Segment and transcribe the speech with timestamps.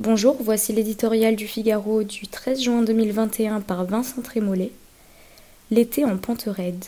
[0.00, 4.72] Bonjour, voici l'éditorial du Figaro du 13 juin 2021 par Vincent Trémollet.
[5.70, 6.84] L'été en pente raide.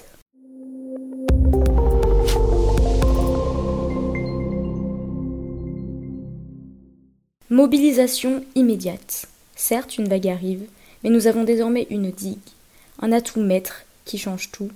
[7.48, 9.26] Mobilisation immédiate.
[9.54, 10.64] Certes, une vague arrive,
[11.04, 12.38] mais nous avons désormais une digue,
[13.00, 14.70] un atout maître qui change tout,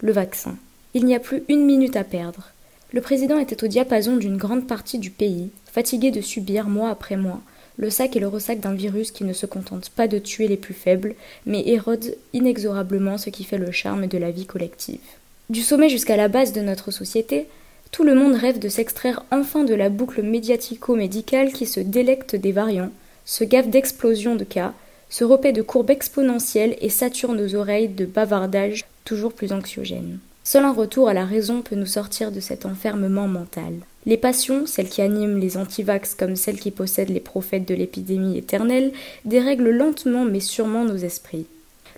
[0.00, 0.56] le vaccin.
[0.94, 2.50] Il n'y a plus une minute à perdre.
[2.92, 7.16] Le président était au diapason d'une grande partie du pays, fatigué de subir, mois après
[7.16, 7.40] mois,
[7.76, 10.56] le sac et le ressac d'un virus qui ne se contente pas de tuer les
[10.56, 11.14] plus faibles,
[11.46, 15.00] mais érode inexorablement ce qui fait le charme de la vie collective.
[15.48, 17.46] Du sommet jusqu'à la base de notre société,
[17.90, 22.52] tout le monde rêve de s'extraire enfin de la boucle médiatico-médicale qui se délecte des
[22.52, 22.92] variants,
[23.24, 24.74] se gave d'explosions de cas,
[25.08, 30.20] se repaît de courbes exponentielles et sature nos oreilles de bavardages toujours plus anxiogènes.
[30.42, 33.74] Seul un retour à la raison peut nous sortir de cet enfermement mental.
[34.06, 38.38] Les passions, celles qui animent les antivax comme celles qui possèdent les prophètes de l'épidémie
[38.38, 38.92] éternelle,
[39.26, 41.46] dérèglent lentement mais sûrement nos esprits.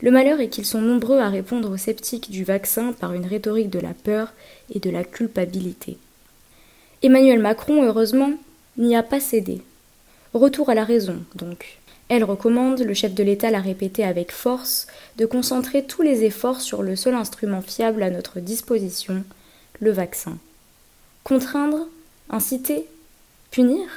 [0.00, 3.70] Le malheur est qu'ils sont nombreux à répondre aux sceptiques du vaccin par une rhétorique
[3.70, 4.32] de la peur
[4.74, 5.96] et de la culpabilité.
[7.04, 8.32] Emmanuel Macron, heureusement,
[8.76, 9.60] n'y a pas cédé.
[10.34, 11.78] Retour à la raison, donc.
[12.14, 16.60] Elle recommande, le chef de l'État l'a répété avec force, de concentrer tous les efforts
[16.60, 19.24] sur le seul instrument fiable à notre disposition,
[19.80, 20.36] le vaccin.
[21.24, 21.88] Contraindre
[22.28, 22.84] Inciter
[23.50, 23.88] Punir?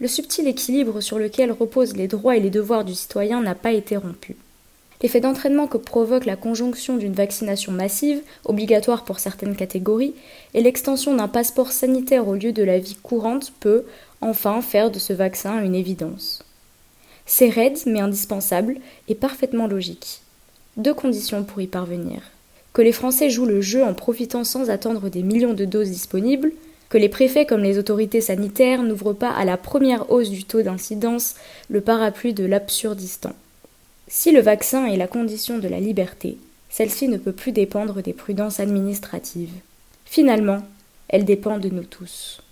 [0.00, 3.72] Le subtil équilibre sur lequel reposent les droits et les devoirs du citoyen n'a pas
[3.72, 4.36] été rompu.
[5.00, 10.14] L'effet d'entraînement que provoque la conjonction d'une vaccination massive, obligatoire pour certaines catégories,
[10.52, 13.86] et l'extension d'un passeport sanitaire au lieu de la vie courante peut,
[14.20, 16.44] enfin, faire de ce vaccin une évidence.
[17.32, 20.20] C'est raide mais indispensable et parfaitement logique.
[20.76, 22.22] Deux conditions pour y parvenir.
[22.72, 26.50] Que les Français jouent le jeu en profitant sans attendre des millions de doses disponibles,
[26.88, 30.62] que les préfets comme les autorités sanitaires n'ouvrent pas à la première hausse du taux
[30.62, 31.36] d'incidence
[31.68, 33.32] le parapluie de l'absurdistan.
[34.08, 36.36] Si le vaccin est la condition de la liberté,
[36.68, 39.54] celle-ci ne peut plus dépendre des prudences administratives.
[40.04, 40.62] Finalement,
[41.08, 42.42] elle dépend de nous tous.